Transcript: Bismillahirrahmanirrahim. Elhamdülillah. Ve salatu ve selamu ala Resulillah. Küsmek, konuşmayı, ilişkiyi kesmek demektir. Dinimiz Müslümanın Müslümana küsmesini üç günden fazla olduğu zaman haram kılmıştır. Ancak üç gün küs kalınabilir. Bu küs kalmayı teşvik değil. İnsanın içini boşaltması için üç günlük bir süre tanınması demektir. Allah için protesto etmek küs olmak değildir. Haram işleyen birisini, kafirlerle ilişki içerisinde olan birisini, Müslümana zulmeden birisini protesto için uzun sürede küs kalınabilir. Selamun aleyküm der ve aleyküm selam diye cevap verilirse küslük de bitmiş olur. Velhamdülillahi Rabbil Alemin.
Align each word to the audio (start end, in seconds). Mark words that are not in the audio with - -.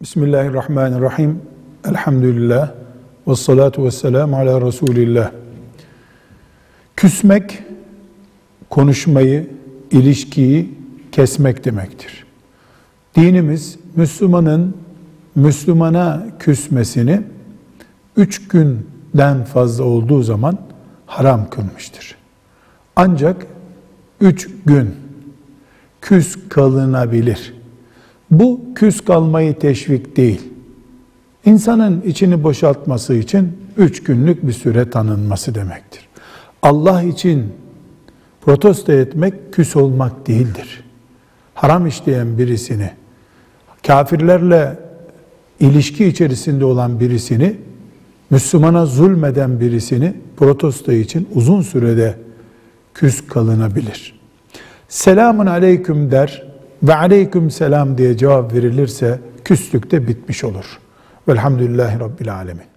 Bismillahirrahmanirrahim. 0.00 1.42
Elhamdülillah. 1.88 2.72
Ve 3.28 3.36
salatu 3.36 3.84
ve 3.84 3.90
selamu 3.90 4.36
ala 4.36 4.60
Resulillah. 4.60 5.30
Küsmek, 6.96 7.62
konuşmayı, 8.70 9.50
ilişkiyi 9.90 10.74
kesmek 11.12 11.64
demektir. 11.64 12.26
Dinimiz 13.14 13.78
Müslümanın 13.94 14.76
Müslümana 15.34 16.26
küsmesini 16.38 17.22
üç 18.16 18.48
günden 18.48 19.44
fazla 19.44 19.84
olduğu 19.84 20.22
zaman 20.22 20.58
haram 21.06 21.50
kılmıştır. 21.50 22.16
Ancak 22.96 23.46
üç 24.20 24.48
gün 24.66 24.94
küs 26.00 26.36
kalınabilir. 26.48 27.55
Bu 28.30 28.60
küs 28.74 29.00
kalmayı 29.00 29.58
teşvik 29.58 30.16
değil. 30.16 30.40
İnsanın 31.44 32.00
içini 32.00 32.42
boşaltması 32.42 33.14
için 33.14 33.52
üç 33.76 34.02
günlük 34.02 34.46
bir 34.46 34.52
süre 34.52 34.90
tanınması 34.90 35.54
demektir. 35.54 36.08
Allah 36.62 37.02
için 37.02 37.52
protesto 38.40 38.92
etmek 38.92 39.52
küs 39.52 39.76
olmak 39.76 40.26
değildir. 40.26 40.84
Haram 41.54 41.86
işleyen 41.86 42.38
birisini, 42.38 42.90
kafirlerle 43.86 44.78
ilişki 45.60 46.06
içerisinde 46.06 46.64
olan 46.64 47.00
birisini, 47.00 47.56
Müslümana 48.30 48.86
zulmeden 48.86 49.60
birisini 49.60 50.14
protesto 50.36 50.92
için 50.92 51.28
uzun 51.34 51.62
sürede 51.62 52.14
küs 52.94 53.26
kalınabilir. 53.26 54.20
Selamun 54.88 55.46
aleyküm 55.46 56.10
der 56.10 56.45
ve 56.82 56.94
aleyküm 56.94 57.50
selam 57.50 57.98
diye 57.98 58.16
cevap 58.16 58.54
verilirse 58.54 59.20
küslük 59.44 59.90
de 59.90 60.08
bitmiş 60.08 60.44
olur. 60.44 60.78
Velhamdülillahi 61.28 62.00
Rabbil 62.00 62.34
Alemin. 62.34 62.75